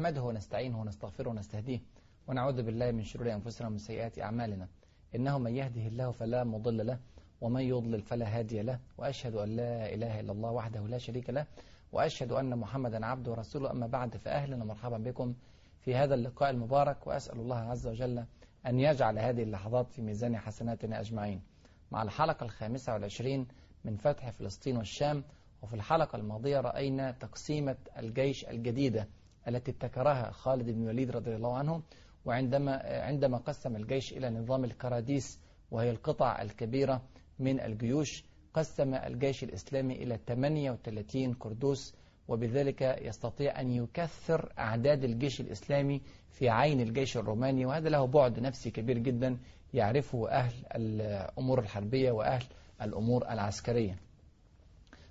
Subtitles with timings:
[0.00, 1.80] نحمده ونستعينه ونستغفره ونستهديه
[2.28, 4.68] ونعوذ بالله من شرور أنفسنا ومن سيئات أعمالنا.
[5.14, 6.98] إنه من يهده الله فلا مضل له
[7.40, 11.46] ومن يضلل فلا هادي له وأشهد أن لا إله إلا الله وحده لا شريك له
[11.92, 13.70] وأشهد أن محمدا عبده ورسوله.
[13.70, 15.34] أما بعد فأهلا ومرحبا بكم
[15.80, 18.24] في هذا اللقاء المبارك وأسأل الله عز وجل
[18.66, 21.42] أن يجعل هذه اللحظات في ميزان حسناتنا أجمعين.
[21.90, 23.46] مع الحلقة الخامسة والعشرين
[23.84, 25.24] من فتح فلسطين والشام
[25.62, 29.08] وفي الحلقة الماضية رأينا تقسيمة الجيش الجديدة
[29.48, 31.82] التي ابتكرها خالد بن الوليد رضي الله عنه
[32.24, 35.40] وعندما عندما قسم الجيش إلى نظام الكراديس
[35.70, 37.02] وهي القطع الكبيرة
[37.38, 41.94] من الجيوش قسم الجيش الإسلامي إلى 38 كردوس
[42.28, 46.00] وبذلك يستطيع أن يكثر أعداد الجيش الإسلامي
[46.30, 49.38] في عين الجيش الروماني وهذا له بعد نفسي كبير جدا
[49.74, 52.44] يعرفه أهل الأمور الحربية وأهل
[52.82, 53.96] الأمور العسكرية.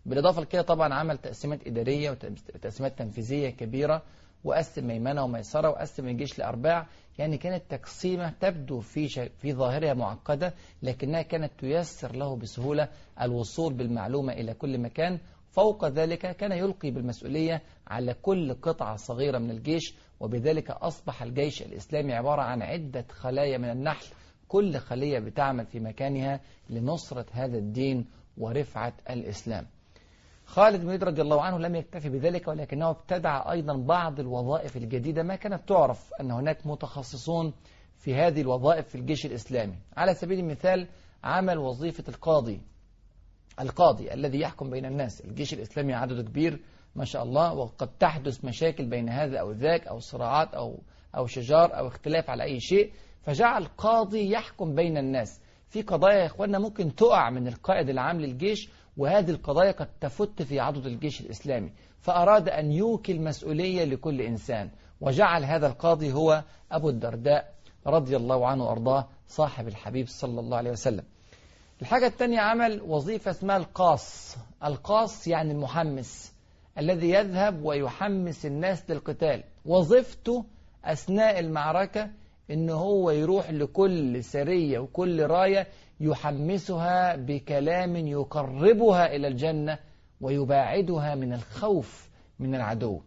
[0.05, 4.03] بالإضافة لكده طبعا عمل تقسيمات إدارية وتقسيمات تنفيذية كبيرة
[4.43, 11.21] وقسم ميمنة وميسرة وقسم الجيش لأرباع يعني كانت تقسيمة تبدو في في ظاهرها معقدة لكنها
[11.21, 12.87] كانت تيسر له بسهولة
[13.21, 15.19] الوصول بالمعلومة إلى كل مكان.
[15.51, 22.13] فوق ذلك كان يلقي بالمسؤولية على كل قطعة صغيرة من الجيش وبذلك أصبح الجيش الإسلامي
[22.13, 24.05] عبارة عن عدة خلايا من النحل
[24.47, 28.05] كل خلية بتعمل في مكانها لنصرة هذا الدين
[28.37, 29.65] ورفعة الإسلام.
[30.49, 35.23] خالد بن رضي الله عنه لم يكتفي بذلك ولكنه ابتدع أيضا بعض الوظائف الجديدة.
[35.23, 37.53] ما كانت تعرف أن هناك متخصصون
[37.97, 39.75] في هذه الوظائف في الجيش الإسلامي.
[39.97, 40.87] على سبيل المثال
[41.23, 42.61] عمل وظيفة القاضي
[43.59, 45.21] القاضي الذي يحكم بين الناس.
[45.21, 46.59] الجيش الإسلامي عدده كبير
[46.95, 50.79] ما شاء الله وقد تحدث مشاكل بين هذا أو ذاك أو صراعات أو
[51.17, 52.91] أو شجار أو اختلاف على أي شيء.
[53.21, 55.41] فجعل قاضي يحكم بين الناس.
[55.67, 58.69] في قضايا يا إخواننا ممكن تقع من القائد العام للجيش
[58.99, 64.69] وهذه القضايا قد تفت في عضد الجيش الإسلامي فأراد أن يوكل مسؤولية لكل إنسان
[65.01, 67.53] وجعل هذا القاضي هو أبو الدرداء
[67.87, 71.03] رضي الله عنه وأرضاه صاحب الحبيب صلى الله عليه وسلم.
[71.81, 74.37] الحاجة الثانية عمل وظيفة اسمها القاص.
[74.63, 76.33] القاص يعني المحمس
[76.77, 79.43] الذي يذهب ويحمس الناس للقتال.
[79.65, 80.45] وظيفته
[80.85, 82.09] أثناء المعركة
[82.51, 85.67] إن هو يروح لكل سرية وكل راية
[85.99, 89.79] يحمسها بكلام يقربها إلى الجنة
[90.21, 93.01] ويباعدها من الخوف من العدو.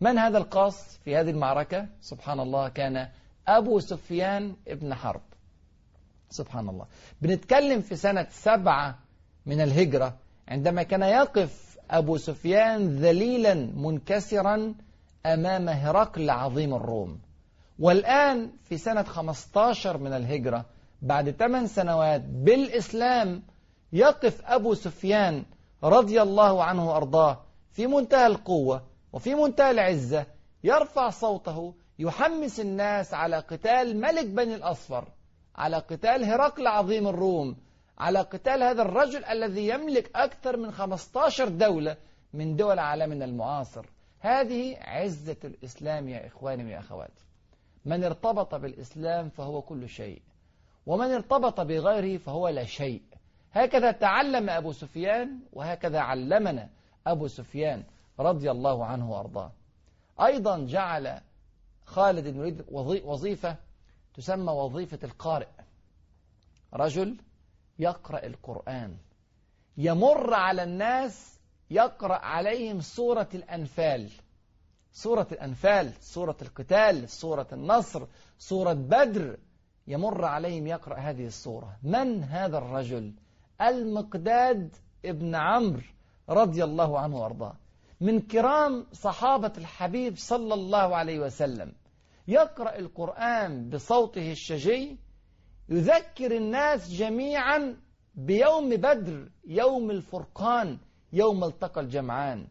[0.00, 3.08] من هذا القاص في هذه المعركة؟ سبحان الله كان
[3.48, 5.20] أبو سفيان ابن حرب.
[6.30, 6.86] سبحان الله.
[7.22, 8.98] بنتكلم في سنة سبعة
[9.46, 10.16] من الهجرة
[10.48, 14.74] عندما كان يقف أبو سفيان ذليلا منكسرا
[15.26, 17.20] أمام هرقل عظيم الروم.
[17.78, 20.64] والآن في سنة 15 من الهجرة
[21.02, 23.42] بعد 8 سنوات بالإسلام
[23.92, 25.44] يقف أبو سفيان
[25.84, 28.82] رضي الله عنه وأرضاه في منتهى القوة
[29.12, 30.26] وفي منتهى العزة
[30.64, 35.08] يرفع صوته يحمس الناس على قتال ملك بني الأصفر
[35.56, 37.56] على قتال هرقل عظيم الروم
[37.98, 41.96] على قتال هذا الرجل الذي يملك أكثر من 15 دولة
[42.32, 43.86] من دول عالمنا المعاصر.
[44.20, 47.24] هذه عزة الإسلام يا إخواني ويا أخواتي.
[47.84, 50.22] من ارتبط بالإسلام فهو كل شيء.
[50.88, 53.02] ومن ارتبط بغيره فهو لا شيء.
[53.52, 56.68] هكذا تعلم أبو سفيان وهكذا علمنا
[57.06, 57.84] أبو سفيان
[58.20, 59.52] رضي الله عنه وأرضاه.
[60.20, 61.20] أيضا جعل
[61.84, 62.64] خالد بن الوليد
[63.04, 63.56] وظيفة
[64.14, 65.48] تسمى وظيفة القارئ.
[66.74, 67.16] رجل
[67.78, 68.96] يقرأ القرآن.
[69.76, 71.38] يمر على الناس
[71.70, 74.10] يقرأ عليهم سورة الأنفال.
[74.92, 78.06] سورة الأنفال سورة القتال سورة النصر
[78.38, 79.38] سورة بدر
[79.88, 81.76] يمر عليهم يقرأ هذه السورة.
[81.82, 83.12] من هذا الرجل؟
[83.60, 85.82] المقداد ابن عمرو
[86.28, 87.54] رضي الله عنه وأرضاه.
[88.00, 91.72] من كرام صحابة الحبيب صلى الله عليه وسلم.
[92.28, 94.96] يقرأ القرآن بصوته الشجي
[95.68, 97.76] يذكر الناس جميعا
[98.14, 100.78] بيوم بدر يوم الفرقان
[101.12, 102.46] يوم التقى الجمعان.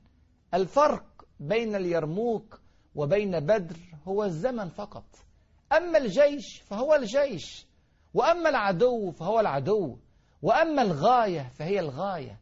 [0.53, 2.59] الفرق بين اليرموك
[2.95, 3.77] وبين بدر
[4.07, 5.26] هو الزمن فقط.
[5.71, 7.65] أما الجيش فهو الجيش
[8.13, 9.97] وأما العدو فهو العدو
[10.41, 12.39] وأما الغاية فهي الغاية.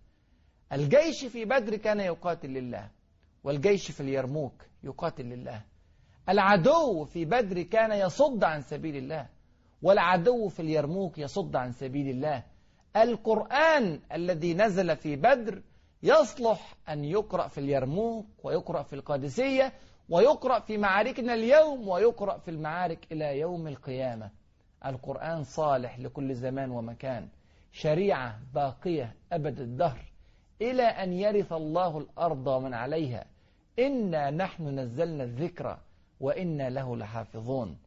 [0.73, 2.89] الجيش في بدر كان يقاتل لله
[3.43, 5.61] والجيش في اليرموك يقاتل لله.
[6.29, 9.27] العدو في بدر كان يصد عن سبيل الله
[9.81, 12.43] والعدو في اليرموك يصد عن سبيل الله.
[12.95, 15.61] القرآن الذي نزل في بدر
[16.03, 19.73] يصلح أن يقرأ في اليرموك ويقرأ في القادسية
[20.09, 24.29] ويقرأ في معاركنا اليوم ويقرأ في المعارك إلى يوم القيامة.
[24.85, 27.27] القرآن صالح لكل زمان ومكان
[27.71, 29.99] شريعة باقية أبد الدهر
[30.61, 33.25] إلى أن يرث الله الأرض ومن عليها.
[33.79, 35.77] إنا نحن نزلنا الذكر
[36.19, 37.77] وإنا له لحافظون.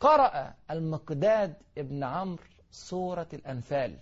[0.00, 3.98] قرأ المقداد ابن عمرو سورة الأنفال.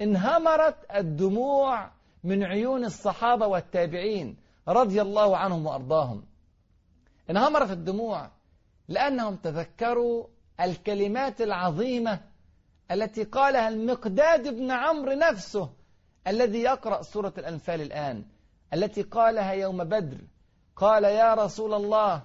[0.00, 1.90] انهمرت الدموع
[2.24, 4.36] من عيون الصحابة والتابعين
[4.68, 6.24] رضي الله عنهم وأرضاهم.
[7.30, 8.30] انهمرت الدموع
[8.88, 10.26] لأنهم تذكروا
[10.60, 12.20] الكلمات العظيمة
[12.90, 15.70] التي قالها المقداد بن عمرو نفسه
[16.26, 18.24] الذي يقرأ سورة الأنفال الآن
[18.74, 20.18] التي قالها يوم بدر
[20.76, 22.22] قال يا رسول الله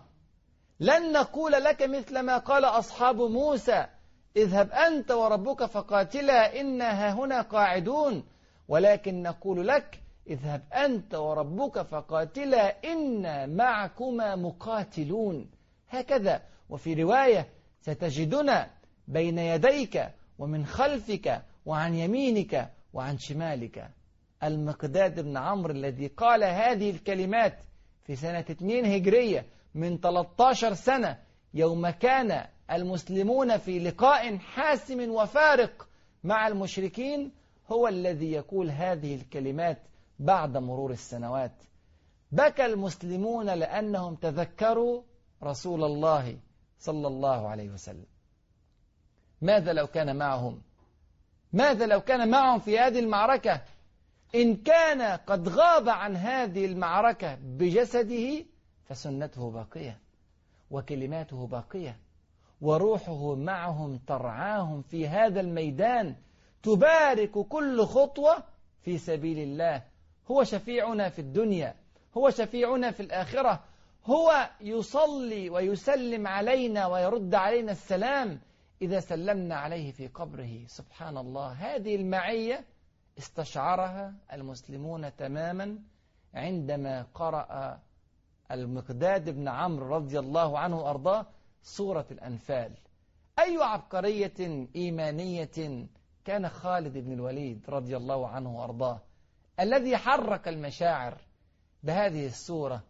[0.79, 3.85] لن نقول لك مثل ما قال أصحاب موسى
[4.35, 8.23] اذهب أنت وربك فقاتلا إنا هنا قاعدون
[8.67, 15.49] ولكن نقول لك اذهب أنت وربك فقاتلا إنا معكما مقاتلون.
[15.89, 16.41] هكذا.
[16.69, 17.47] وفي رواية
[17.81, 18.69] ستجدنا
[19.07, 20.09] بين يديك
[20.39, 23.89] ومن خلفك وعن يمينك وعن شمالك.
[24.43, 27.59] المقداد بن عمرو الذي قال هذه الكلمات
[28.03, 29.45] في سنة 2 هجرية
[29.75, 31.17] من 13 سنة
[31.53, 35.87] يوم كان المسلمون في لقاء حاسم وفارق
[36.23, 37.31] مع المشركين
[37.71, 39.77] هو الذي يقول هذه الكلمات
[40.19, 41.63] بعد مرور السنوات.
[42.31, 45.01] بكى المسلمون لأنهم تذكروا
[45.43, 46.37] رسول الله
[46.79, 48.05] صلى الله عليه وسلم.
[49.41, 50.61] ماذا لو كان معهم؟
[51.53, 53.61] ماذا لو كان معهم في هذه المعركة؟
[54.35, 58.45] إن كان قد غاب عن هذه المعركة بجسده
[58.85, 59.99] فسنته باقية
[60.71, 61.97] وكلماته باقية
[62.61, 66.15] وروحه معهم ترعاهم في هذا الميدان
[66.63, 68.43] تبارك كل خطوة
[68.81, 69.83] في سبيل الله.
[70.31, 71.75] هو شفيعنا في الدنيا
[72.17, 73.63] هو شفيعنا في الآخرة
[74.05, 78.39] هو يصلي ويسلم علينا ويرد علينا السلام
[78.81, 80.67] إذا سلمنا عليه في قبره.
[80.67, 82.65] سبحان الله هذه المعية
[83.17, 85.79] استشعرها المسلمون تماما
[86.33, 87.79] عندما قرأ
[88.51, 91.25] المقداد بن عمرو رضي الله عنه وأرضاه
[91.63, 92.71] سورة الأنفال.
[93.39, 95.87] أي عبقرية إيمانية
[96.25, 98.99] كان خالد بن الوليد رضي الله عنه وأرضاه؟
[99.59, 101.17] الذي حرك المشاعر
[101.83, 102.83] بهذه السورة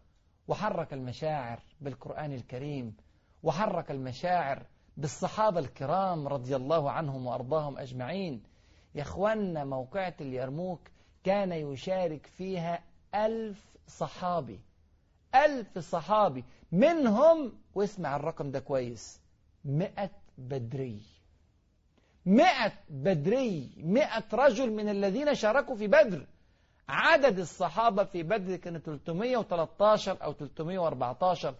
[0.48, 2.96] وحرك المشاعر بالقرآن الكريم
[3.42, 4.62] وحرك المشاعر
[4.96, 8.42] بالصحابة الكرام رضي الله عنهم وأرضاهم أجمعين.
[8.94, 10.80] يا أخوانا موقعة اليرموك
[11.24, 12.82] كان يشارك فيها
[13.14, 14.60] ألف صحابي
[15.34, 19.20] ألف صحابي منهم واسمع الرقم ده كويس
[19.64, 21.02] مئة بدري.
[22.26, 26.26] مئة بدري مئة رجل من الذين شاركوا في بدر.
[26.88, 31.54] عدد الصحابة في بدر كان 313 أو 314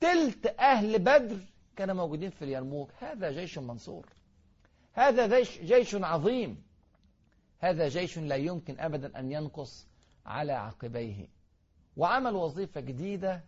[0.00, 1.38] تلت أهل بدر
[1.76, 2.90] كانوا موجودين في اليرموك.
[2.98, 4.06] هذا جيش منصور.
[4.92, 6.62] هذا جيش, جيش عظيم.
[7.58, 9.86] هذا جيش لا يمكن أبدا أن ينقص
[10.26, 11.28] على عقبيه.
[11.96, 13.44] وعمل وظيفة جديدة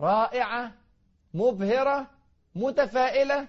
[0.00, 0.72] رائعة
[1.34, 2.10] مبهرة
[2.54, 3.48] متفائلة.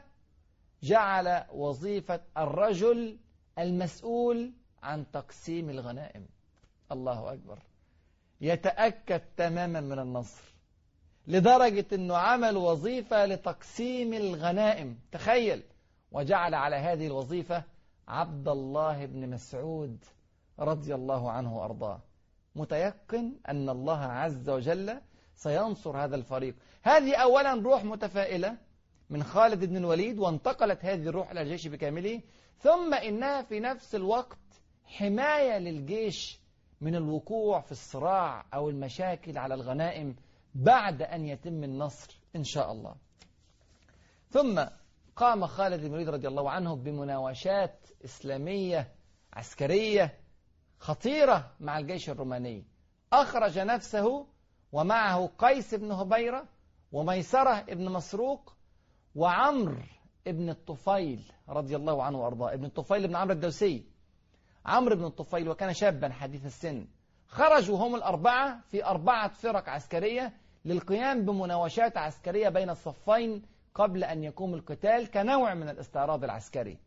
[0.83, 3.17] جعل وظيفة الرجل
[3.59, 4.51] المسؤول
[4.83, 6.27] عن تقسيم الغنائم.
[6.91, 7.59] الله أكبر.
[8.41, 10.43] يتأكد تماما من النصر
[11.27, 14.99] لدرجة أنه عمل وظيفة لتقسيم الغنائم.
[15.11, 15.63] تخيل
[16.11, 17.63] وجعل على هذه الوظيفة
[18.07, 20.05] عبد الله بن مسعود
[20.59, 22.01] رضي الله عنه وأرضاه.
[22.55, 25.01] متيقن أن الله عز وجل
[25.35, 26.55] سينصر هذا الفريق.
[26.83, 28.57] هذه أولا روح متفائلة
[29.09, 32.21] من خالد بن الوليد وانتقلت هذه الروح إلى الجيش بكامله
[32.59, 34.37] ثم إنها في نفس الوقت
[34.85, 36.40] حماية للجيش
[36.81, 40.15] من الوقوع في الصراع أو المشاكل على الغنائم
[40.55, 42.95] بعد أن يتم النصر إن شاء الله.
[44.29, 44.65] ثم
[45.15, 48.95] قام خالد بن الوليد رضي الله عنه بمناوشات إسلامية
[49.33, 50.19] عسكرية
[50.79, 52.65] خطيرة مع الجيش الروماني.
[53.13, 54.27] أخرج نفسه
[54.71, 56.47] ومعه قيس بن هبيرة
[56.91, 58.55] وميسرة بن مسروق
[59.15, 59.85] وعمر
[60.27, 62.53] ابن الطفيل رضي الله عنه وأرضاه.
[62.53, 63.90] ابن الطفيل بن عمرو الدوسي.
[64.65, 66.87] عمرو بن الطفيل وكان شابا حديث السن.
[67.27, 70.33] خرجوا هم الأربعة في أربعة فرق عسكرية
[70.65, 73.41] للقيام بمناوشات عسكرية بين الصفين
[73.75, 76.77] قبل أن يقوم القتال كنوع من الاستعراض العسكري.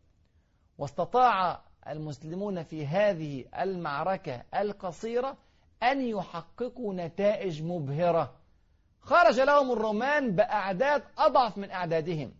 [0.77, 5.37] واستطاع المسلمون في هذه المعركة القصيرة
[5.83, 8.33] أن يحققوا نتائج مبهرة.
[9.01, 12.33] خرج لهم الرومان بأعداد أضعف من أعدادهم.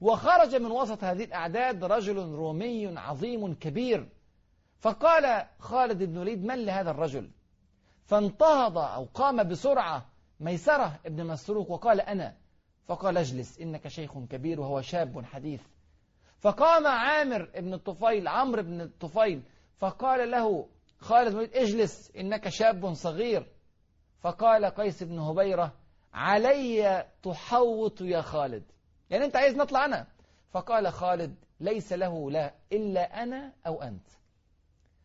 [0.00, 4.08] وخرج من وسط هذه الأعداد رجل رومي عظيم كبير.
[4.80, 7.30] فقال خالد بن وليد من لهذا الرجل؟
[8.04, 10.06] فانتهض أو قام بسرعة
[10.40, 12.36] ميسرة ابن مسروق وقال أنا.
[12.86, 15.62] فقال اجلس إنك شيخ كبير وهو شاب حديث.
[16.38, 19.42] فقام عامر ابن الطفيل عمرو بن الطفيل
[19.78, 20.68] فقال له
[20.98, 23.46] خالد بن اجلس إنك شاب صغير.
[24.20, 25.72] فقال قيس بن هبيرة
[26.14, 28.64] علي تحوط يا خالد.
[29.10, 30.06] يعني أنت عايز نطلع أنا؟
[30.50, 34.19] فقال خالد ليس له لا إلا أنا أو أنت.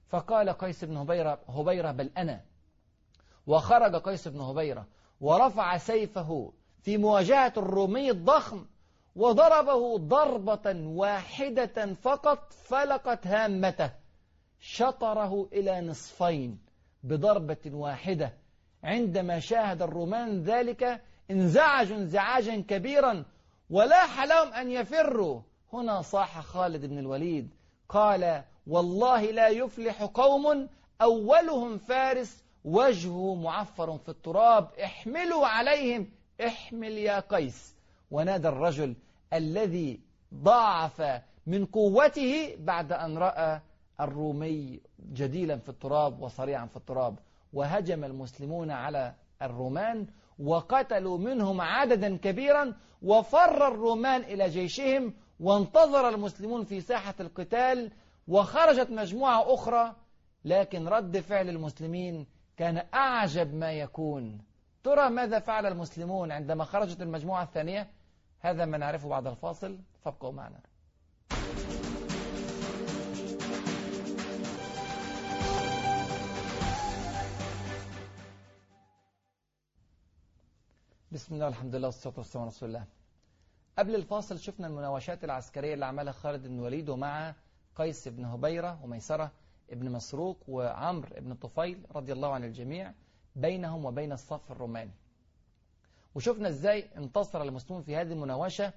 [0.08, 2.42] فقال قيس بن هبيرة, هبيرة بل أنا.
[3.48, 4.88] وخرج قيس بن هبيرة
[5.22, 8.66] ورفع سيفه في مواجهة الرومي الضخم
[9.16, 13.92] وضربه ضربة واحدة فقط فلقت هامته.
[14.60, 16.60] شطره إلى نصفين
[17.04, 18.34] بضربة واحدة.
[18.84, 23.26] عندما شاهد الرومان ذلك انزعجوا انزعاجا كبيرا
[23.70, 25.42] ولاح لهم أن يفروا.
[25.74, 27.50] هنا صاح خالد بن الوليد
[27.90, 30.68] قال والله لا يفلح قوم
[31.02, 34.70] أولهم فارس وجهه معفر في التراب.
[34.84, 36.10] احملوا عليهم
[36.48, 37.76] احمل يا قيس.
[38.12, 38.96] ونادى الرجل
[39.34, 40.00] الذي
[40.34, 43.62] ضاعف من قوته بعد أن رأى
[44.02, 44.80] الرومي
[45.14, 47.20] جديلا في التراب وصريعا في التراب.
[47.54, 50.08] وهجم المسلمون على الرومان
[50.40, 52.74] وقتلوا منهم عددا كبيرا.
[53.02, 57.92] وفر الرومان إلى جيشهم وانتظر المسلمون في ساحة القتال.
[58.28, 59.96] وخرجت مجموعة أخرى
[60.46, 62.28] لكن رد فعل المسلمين
[62.58, 64.42] كان أعجب ما يكون.
[64.84, 67.92] ترى ماذا فعل المسلمون عندما خرجت المجموعة الثانية؟
[68.40, 70.60] هذا ما نعرفه بعد الفاصل فابقوا معنا.
[81.12, 82.86] بسم الله والحمد لله والصلاة والسلام على رسول الله.
[83.78, 87.36] قبل الفاصل شفنا المناوشات العسكرية اللي عملها خالد بن الوليد ومع
[87.76, 89.32] قيس بن هبيرة وميسرة
[89.72, 92.92] ابن مسروق وعمر بن طفيل رضي الله عن الجميع
[93.36, 94.92] بينهم وبين الصف الروماني.
[96.16, 98.74] وشفنا إزاي انتصر المسلمون في هذه المناوشة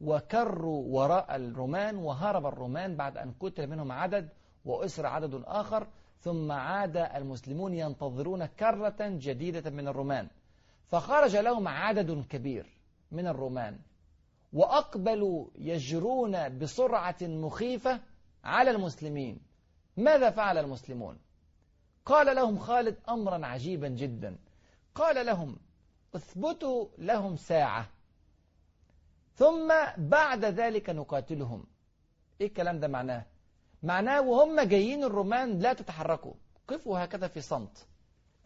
[0.00, 4.28] وكروا وراء الرومان وهرب الرومان بعد أن قتل منهم عدد
[4.64, 5.86] وأسر عدد آخر
[6.20, 10.28] ثم عاد المسلمون ينتظرون كرة جديدة من الرومان.
[10.86, 12.66] فخرج لهم عدد كبير
[13.12, 13.78] من الرومان
[14.52, 18.00] وأقبلوا يجرون بسرعة مخيفة
[18.44, 19.40] على المسلمين.
[19.96, 21.18] ماذا فعل المسلمون؟
[22.04, 24.38] قال لهم خالد أمرا عجيبا جدا.
[24.94, 25.56] قال لهم
[26.14, 27.88] اثبتوا لهم ساعة.
[29.34, 31.64] ثم بعد ذلك نقاتلهم.
[32.40, 33.26] إيه الكلام ده معناه؟
[33.82, 36.34] معناه وهم جايين الرومان لا تتحركوا.
[36.68, 37.86] قفوا هكذا في صمت.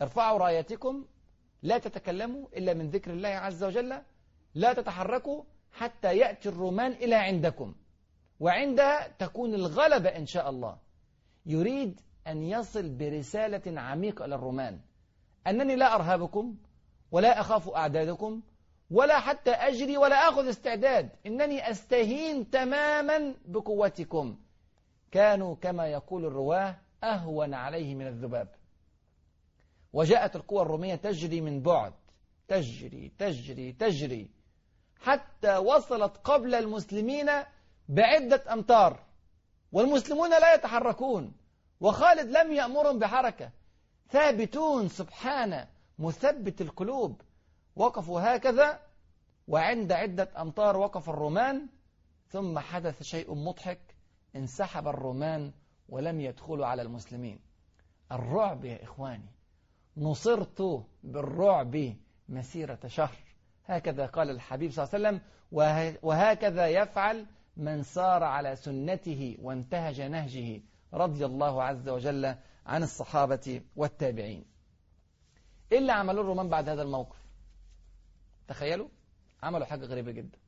[0.03, 1.05] ارفعوا رايتكم
[1.63, 4.03] لا تتكلموا إلا من ذكر الله عز وجل
[4.55, 7.75] لا تتحركوا حتى يأتي الرومان إلى عندكم.
[8.41, 10.79] وعندها تكون الغلبة إن شاء الله
[11.47, 14.81] يريد أن يصل برسالة عميقة للرومان
[15.47, 16.57] أنني لا أرهبكم
[17.11, 18.43] ولا أخاف أعدادكم
[18.91, 21.11] ولا حتى أجري ولا أخذ استعداد.
[21.27, 24.39] إنني أستهين تماما بقوتكم.
[25.11, 28.49] كانوا كما يقول الرواه أهون عليه من الذباب.
[29.93, 31.93] وجاءت القوى الرومية تجري من بعد.
[32.49, 34.31] تجري تجري تجري.
[35.01, 37.31] حتى وصلت قبل المسلمين
[37.89, 39.01] بعدة أمتار.
[39.73, 41.33] والمسلمون لا يتحركون.
[41.81, 43.51] وخالد لم يأمرهم بحركة.
[44.11, 47.21] ثابتون سبحانه مثبت القلوب.
[47.77, 48.81] وقفوا هكذا
[49.49, 51.67] وعند عدة أمتار وقف الرومان.
[52.29, 53.81] ثم حدث شيء مضحك
[54.37, 55.53] انسحب الرومان
[55.89, 57.39] ولم يدخلوا على المسلمين.
[58.13, 59.31] الرعب يا إخواني.
[59.97, 61.95] نصرت بالرعب
[62.29, 63.17] مسيرة شهر.
[63.67, 65.21] هكذا قال الحبيب صلى الله عليه وسلم
[66.03, 67.27] وهكذا يفعل
[67.57, 70.63] من سار على سنته وانتهج نهجه
[70.95, 72.35] رضي الله عز وجل
[72.67, 74.45] عن الصحابة والتابعين.
[75.73, 77.27] إيه اللي عملوا الرومان بعد هذا الموقف.
[78.49, 78.89] تخيلوا؟
[79.43, 80.39] عملوا حاجة غريبة جدا.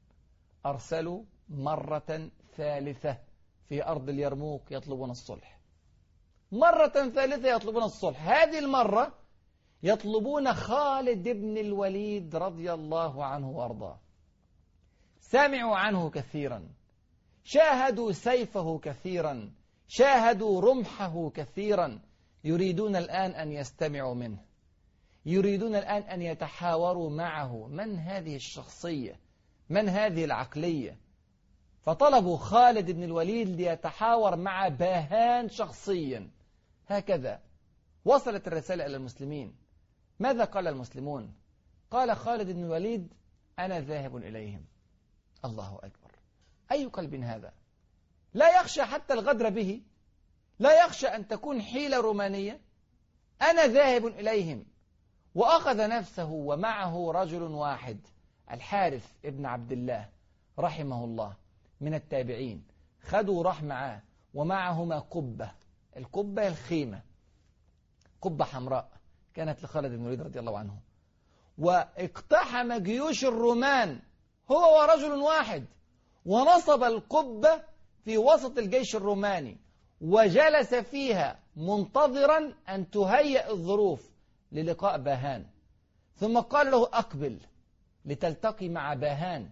[0.66, 3.18] أرسلوا مرة ثالثة
[3.68, 5.60] في أرض اليرموك يطلبون الصلح.
[6.52, 8.28] مرة ثالثة يطلبون الصلح.
[8.28, 9.14] هذه المرة
[9.82, 13.98] يطلبون خالد بن الوليد رضي الله عنه وأرضاه.
[15.20, 16.68] سمعوا عنه كثيرا.
[17.48, 19.50] شاهدوا سيفه كثيرا
[19.88, 22.00] شاهدوا رمحه كثيرا
[22.44, 24.38] يريدون الآن أن يستمعوا منه.
[25.26, 27.66] يريدون الآن أن يتحاوروا معه.
[27.66, 29.20] من هذه الشخصية؟
[29.70, 30.98] من هذه العقلية؟
[31.82, 36.30] فطلبوا خالد بن الوليد ليتحاور مع باهان شخصيا.
[36.88, 37.40] هكذا
[38.04, 39.56] وصلت الرسالة إلى المسلمين.
[40.20, 41.34] ماذا قال المسلمون؟
[41.90, 43.14] قال خالد بن الوليد
[43.58, 44.64] أنا ذاهب إليهم.
[45.44, 46.05] الله أكبر.
[46.72, 47.52] أي قلب هذا؟
[48.34, 49.82] لا يخشى حتى الغدر به.
[50.58, 52.60] لا يخشى أن تكون حيلة رومانية.
[53.42, 54.66] أنا ذاهب إليهم.
[55.34, 58.00] وأخذ نفسه ومعه رجل واحد
[58.50, 60.08] الحارث ابن عبد الله
[60.58, 61.36] رحمه الله
[61.80, 62.64] من التابعين.
[63.02, 64.02] خدوا راح معاه
[64.34, 65.52] ومعهما قبة.
[65.96, 67.02] القبة الخيمة.
[68.20, 68.90] قبة حمراء
[69.34, 70.78] كانت لخالد بن الوليد رضي الله عنه.
[71.58, 74.00] وإقتحم جيوش الرومان
[74.50, 75.64] هو ورجل واحد.
[76.26, 77.62] ونصب القبة
[78.04, 79.56] في وسط الجيش الروماني
[80.00, 84.10] وجلس فيها منتظرا أن تهيأ الظروف
[84.52, 85.46] للقاء باهان.
[86.16, 87.38] ثم قال له أقبل
[88.04, 89.50] لتلتقي مع باهان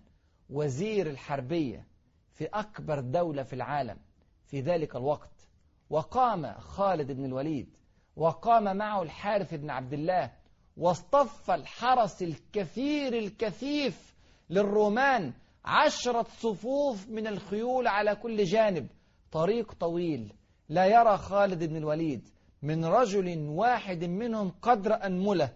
[0.51, 1.87] وزير الحربية
[2.33, 3.99] في أكبر دولة في العالم
[4.47, 5.49] في ذلك الوقت.
[5.91, 7.77] وقام خالد بن الوليد
[8.17, 10.31] وقام معه الحارث بن عبد الله
[10.77, 14.15] واصطف الحرس الكثير الكثيف
[14.51, 15.33] للرومان
[15.65, 18.89] عشرة صفوف من الخيول على كل جانب.
[19.33, 20.33] طريق طويل.
[20.69, 22.29] لا يرى خالد بن الوليد
[22.63, 25.53] من رجل واحد منهم قدر أنملة.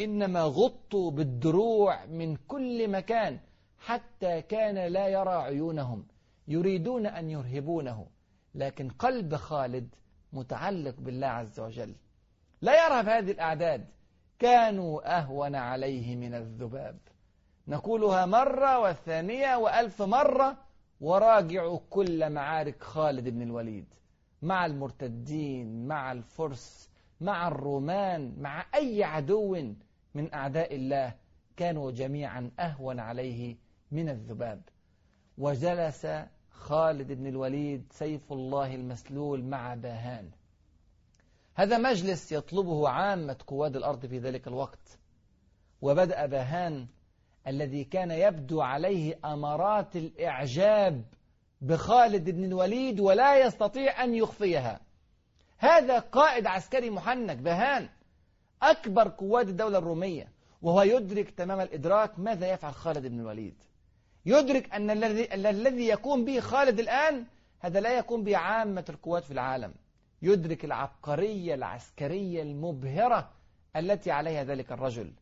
[0.00, 3.40] إنما غطوا بالدروع من كل مكان
[3.78, 6.06] حتى كان لا يرى عيونهم.
[6.48, 8.06] يريدون أن يرهبونه.
[8.54, 9.94] لكن قلب خالد
[10.32, 11.94] متعلق بالله عز وجل.
[12.62, 13.86] لا يرهب هذه الأعداد.
[14.38, 16.98] كانوا أهون عليه من الذباب.
[17.70, 20.56] نقولها مرة والثانية وألف مرة
[21.00, 23.94] وراجعوا كل معارك خالد بن الوليد
[24.42, 26.88] مع المرتدين مع الفرس
[27.20, 29.74] مع الرومان مع أي عدو
[30.14, 31.14] من أعداء الله
[31.56, 33.56] كانوا جميعا أهون عليه
[33.90, 34.62] من الذباب.
[35.38, 36.06] وجلس
[36.50, 40.30] خالد بن الوليد سيف الله المسلول مع باهان.
[41.54, 44.98] هذا مجلس يطلبه عامة قواد الأرض في ذلك الوقت.
[45.82, 46.86] وبدأ باهان
[47.50, 51.04] الذي كان يبدو عليه أمارات الإعجاب
[51.60, 54.80] بخالد بن الوليد ولا يستطيع أن يخفيها.
[55.58, 57.88] هذا قائد عسكري محنك بهان
[58.62, 60.28] أكبر قواد الدولة الرومية
[60.62, 63.54] وهو يدرك تمام الإدراك ماذا يفعل خالد بن الوليد.
[64.26, 67.24] يدرك أن الذي الذي يقوم به خالد الآن
[67.60, 69.74] هذا لا يقوم به عامة القوات في العالم.
[70.22, 73.30] يدرك العبقرية العسكرية المبهرة
[73.76, 75.12] التي عليها ذلك الرجل.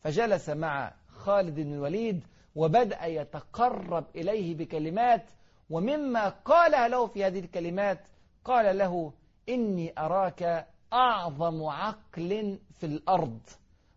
[0.00, 0.92] فجلس مع
[1.24, 5.24] خالد بن الوليد وبدأ يتقرب إليه بكلمات
[5.70, 7.98] ومما قالها له في هذه الكلمات
[8.44, 9.12] قال له
[9.48, 13.40] إني أراك أعظم عقل في الأرض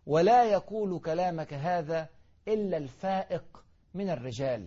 [0.06, 2.08] ولا يقول كلامك هذا
[2.48, 4.66] إلا الفائق من الرجال.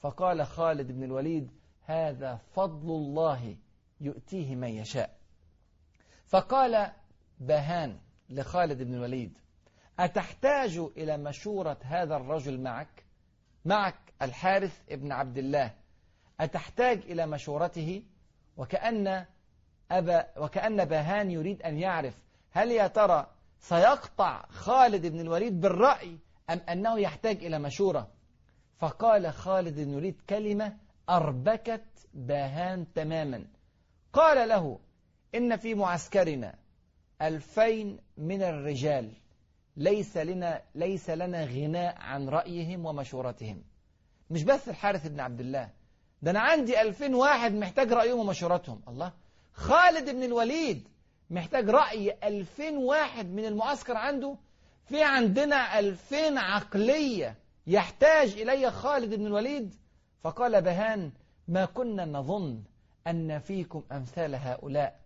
[0.00, 1.50] فقال خالد بن الوليد
[1.84, 3.56] هذا فضل الله
[4.00, 5.18] يؤتيه من يشاء.
[6.26, 6.92] فقال
[7.40, 7.98] بهان
[8.30, 9.38] لخالد بن الوليد
[9.98, 13.04] أتحتاج إلى مشورة هذا الرجل معك؟
[13.64, 15.74] معك الحارث ابن عبد الله.
[16.40, 18.02] أتحتاج إلى مشورته؟
[18.56, 19.24] وكأن
[19.90, 22.14] أبا وكأن باهان يريد أن يعرف
[22.50, 23.26] هل يا ترى
[23.60, 26.18] سيقطع خالد بن الوليد بالرأي
[26.50, 28.08] أم أنه يحتاج إلى مشورة؟
[28.78, 30.76] فقال خالد بن الوليد كلمة
[31.08, 31.84] أربكت
[32.14, 33.44] باهان تماما.
[34.12, 34.78] قال له
[35.34, 36.54] إن في معسكرنا
[37.22, 39.12] ألفين من الرجال.
[39.78, 43.62] ليس لنا ليس لنا غناء عن رأيهم ومشورتهم.
[44.30, 45.70] مش بس الحارث بن عبد الله
[46.22, 48.80] ده أنا عندي ألفين واحد محتاج رأيهم ومشورتهم.
[48.88, 49.12] الله
[49.52, 50.88] خالد بن الوليد
[51.30, 54.36] محتاج رأي ألفين واحد من المعسكر عنده؟
[54.84, 59.74] في عندنا ألفين عقلية يحتاج إلي خالد بن الوليد؟
[60.20, 61.12] فقال بهان
[61.48, 62.62] ما كنا نظن
[63.06, 65.00] أن فيكم أمثال هؤلاء.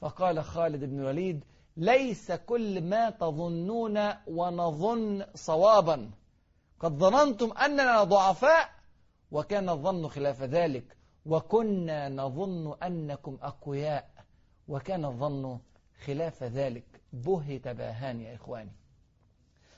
[0.00, 1.44] فقال خالد بن الوليد
[1.76, 6.10] ليس كل ما تظنون ونظن صوابا.
[6.80, 8.70] قد ظننتم أننا ضعفاء
[9.30, 10.96] وكان الظن خلاف ذلك.
[11.26, 14.10] وكنا نظن أنكم أقوياء
[14.68, 15.58] وكان الظن
[16.04, 16.84] خلاف ذلك.
[17.12, 18.72] بهت باهان يا إخواني.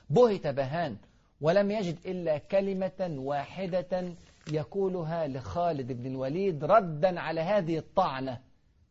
[0.09, 0.97] بهت باهان
[1.41, 4.13] ولم يجد إلا كلمة واحدة
[4.51, 8.41] يقولها لخالد بن الوليد ردا على هذه الطعنة.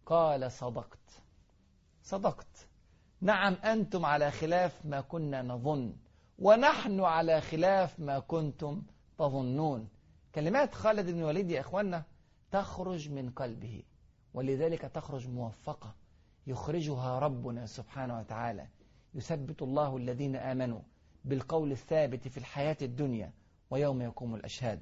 [0.07, 1.23] قال صدقت.
[2.03, 2.66] صدقت.
[3.21, 5.97] نعم أنتم على خلاف ما كنا نظن
[6.39, 8.83] ونحن على خلاف ما كنتم
[9.19, 9.89] تظنون.
[10.35, 12.03] كلمات خالد بن الوليد يا إخوانا
[12.51, 13.83] تخرج من قلبه
[14.35, 15.95] ولذلك تخرج موفقة
[16.47, 18.67] يخرجها ربنا سبحانه وتعالى.
[19.15, 20.81] يثبت الله الذين آمنوا
[21.25, 23.33] بالقول الثابت في الحياة الدنيا
[23.71, 24.81] ويوم يقوم الأشهاد.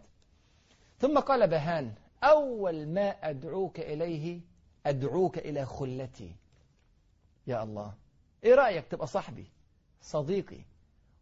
[0.99, 4.41] ثم قال بهان أول ما أدعوك إليه
[4.87, 6.37] أدعوك إلى خلتي
[7.47, 7.95] يا الله.
[8.45, 9.47] إيه رأيك تبقى صاحبي؟
[10.01, 10.61] صديقي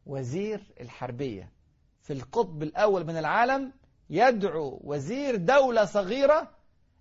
[0.07, 1.53] وزير الحربية.
[2.01, 3.73] في القطب الأول من العالم
[4.11, 6.51] يدعو وزير دولة صغيرة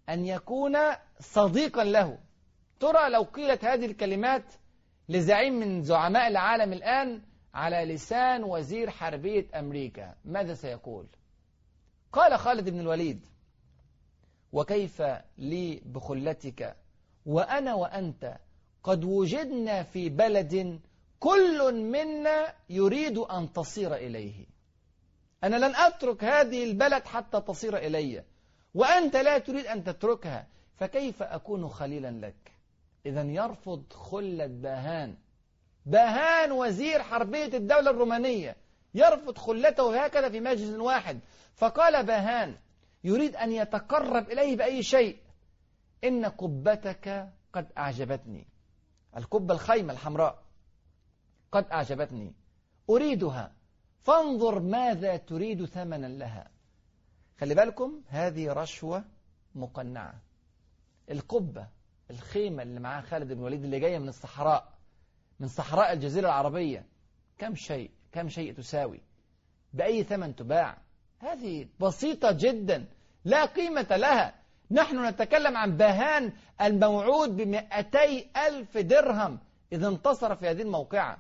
[0.09, 0.77] أن يكون
[1.19, 2.17] صديقا له.
[2.79, 4.43] ترى لو قيلت هذه الكلمات
[5.09, 7.21] لزعيم من زعماء العالم الآن
[7.53, 11.07] على لسان وزير حربية أمريكا ماذا سيقول؟
[12.11, 13.25] قال خالد بن الوليد
[14.51, 15.01] وكيف
[15.37, 16.75] لي بخلتك؟
[17.25, 18.37] وأنا وأنت
[18.83, 20.79] قد وجدنا في بلد
[21.19, 24.45] كل منا يريد أن تصير إليه.
[25.43, 28.23] أنا لن أترك هذه البلد حتى تصير إلي
[28.73, 32.51] وأنت لا تريد أن تتركها فكيف أكون خليلا لك؟
[33.05, 35.15] إذا يرفض خلة باهان
[35.85, 38.55] باهان وزير حربية الدولة الرومانية
[38.93, 41.19] يرفض خلته هكذا في مجلس واحد.
[41.55, 42.55] فقال باهان
[43.03, 45.17] يريد أن يتقرب إليه بأي شيء.
[46.03, 48.50] إن قبتك قد أعجبتني.
[49.17, 50.43] القبة الخيمة الحمراء.
[51.51, 52.33] قد أعجبتني.
[52.89, 53.51] أريدها.
[53.99, 56.51] فانظر ماذا تريد ثمنا لها.
[57.39, 59.03] خلي بالكم هذه رشوة
[59.55, 60.21] مقنعة.
[61.11, 61.67] القبة
[62.11, 64.71] الخيمة اللي معاه خالد بن الوليد اللي جاية من الصحراء
[65.39, 66.85] من صحراء الجزيرة العربية.
[67.37, 69.01] كم شيء كم شيء تساوي؟
[69.73, 70.77] بأي ثمن تباع؟
[71.19, 72.85] هذه بسيطة جدا.
[73.25, 74.40] لا قيمة لها.
[74.71, 79.39] نحن نتكلم عن باهان الموعود بمئتي ألف درهم
[79.71, 81.17] إذا انتصر في هذه الموقعة.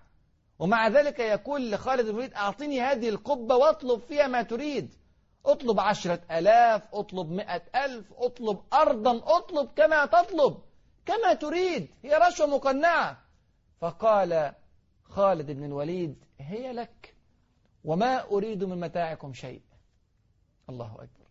[0.59, 4.93] ومع ذلك يقول لخالد بن الوليد أعطني هذه القبة واطلب فيها ما تريد.
[5.45, 10.57] اطلب عشرة ألاف اطلب مئة ألف اطلب أرضا اطلب كما تطلب
[11.05, 11.89] كما تريد.
[12.03, 13.17] هي رشوة مقنعة
[13.81, 14.53] فقال
[15.03, 17.15] خالد بن الوليد هي لك
[17.83, 19.61] وما أريد من متاعكم شيء.
[20.69, 21.27] الله أكبر.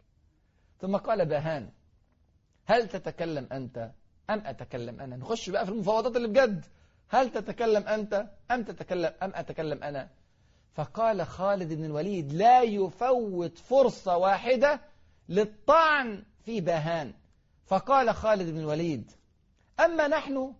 [0.80, 1.70] ثم قال باهان
[2.70, 3.90] هل تتكلم أنت
[4.30, 6.66] أم أتكلم أنا؟ نخش بقى في المفاوضات اللي بجد.
[7.08, 10.08] هل تتكلم أنت أم تتكلم أم أتكلم أنا؟
[10.74, 14.80] فقال خالد بن الوليد لا يفوت فرصة واحدة
[15.28, 17.12] للطعن في باهان
[17.66, 19.10] فقال خالد بن الوليد
[19.84, 20.54] أما نحن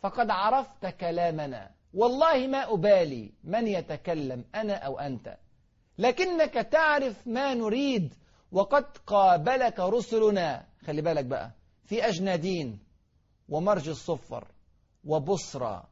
[0.00, 1.70] فقد عرفت كلامنا.
[1.94, 5.36] والله ما أبالي من يتكلم أنا أو أنت.
[5.98, 8.14] لكنك تعرف ما نريد
[8.52, 10.66] وقد قابلك رسلنا.
[10.86, 11.50] خلي بالك بقى.
[11.84, 12.78] في أجنادين
[13.48, 14.48] ومرج الصفر
[15.04, 15.84] وبصرى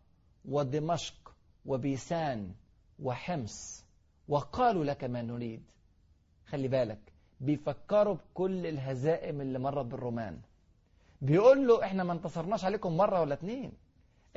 [0.45, 1.35] ودمشق
[1.67, 2.55] وبيسان
[3.03, 3.85] وحمص.
[4.29, 5.63] وقالوا لك ما نريد.
[6.47, 10.41] خلي بالك بيفكروا بكل الهزائم اللي مرت بالرومان.
[11.21, 13.73] بيقول له إحنا ما انتصرناش عليكم مرة ولا اتنين.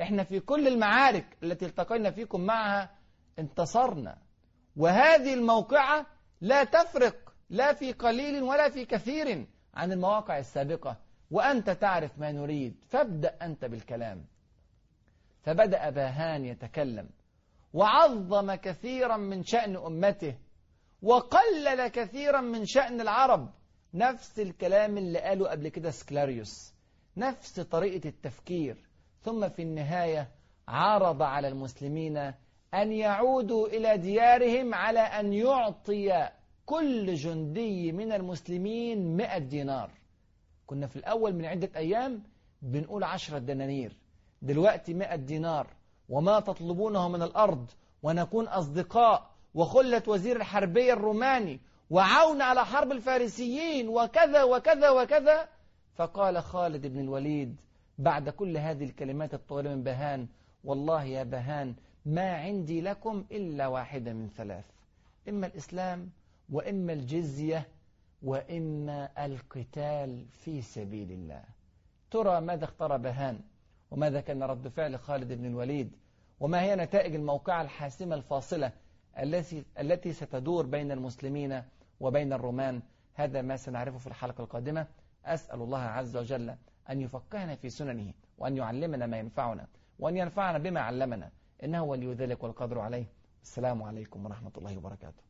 [0.00, 2.90] إحنا في كل المعارك التي التقينا فيكم معها
[3.38, 4.18] انتصرنا.
[4.76, 6.06] وهذه الموقعة
[6.40, 10.96] لا تفرق لا في قليل ولا في كثير عن المواقع السابقة.
[11.30, 14.24] وأنت تعرف ما نريد فابدأ أنت بالكلام.
[15.42, 17.08] فبدأ باهان يتكلم.
[17.72, 20.34] وعظم كثيرا من شأن أمته.
[21.02, 23.50] وقلل كثيرا من شأن العرب.
[23.94, 26.74] نفس الكلام اللي قاله قبل كده سكلاريوس.
[27.16, 28.86] نفس طريقة التفكير.
[29.22, 30.30] ثم في النهاية
[30.68, 32.16] عرض على المسلمين
[32.74, 36.30] أن يعودوا إلى ديارهم على أن يعطي
[36.70, 39.90] كل جندي من المسلمين مئة دينار.
[40.66, 42.22] كنا في الأول من عدة أيام
[42.62, 43.96] بنقول عشرة دنانير.
[44.42, 45.66] دلوقتي مئة دينار.
[46.08, 47.70] وما تطلبونه من الأرض.
[48.02, 49.30] ونكون أصدقاء.
[49.54, 51.60] وخلة وزير الحربية الروماني.
[51.90, 53.88] وعون على حرب الفارسيين.
[53.88, 55.48] وكذا وكذا وكذا.
[55.96, 57.60] فقال خالد بن الوليد
[57.98, 60.26] بعد كل هذه الكلمات الطويلة من بهان
[60.64, 61.74] والله يا بهان
[62.06, 64.64] ما عندي لكم إلا واحدة من ثلاث.
[65.28, 66.10] إما الإسلام
[66.50, 67.68] وإما الجزية
[68.22, 71.44] وإما القتال في سبيل الله.
[72.10, 73.40] ترى ماذا اختار بهان
[73.90, 75.96] وماذا كان رد فعل خالد بن الوليد
[76.40, 78.72] وما هي نتائج الموقعة الحاسمة الفاصلة
[79.18, 81.62] التي التي ستدور بين المسلمين
[82.00, 82.82] وبين الرومان؟
[83.14, 84.86] هذا ما سنعرفه في الحلقة القادمة.
[85.24, 86.54] أسأل الله عز وجل
[86.90, 89.66] أن يفقهنا في سننه وأن يعلمنا ما ينفعنا
[89.98, 91.30] وأن ينفعنا بما علمنا.
[91.64, 93.06] إنه ولي ذلك والقدر عليه.
[93.42, 95.29] السلام عليكم ورحمة الله وبركاته.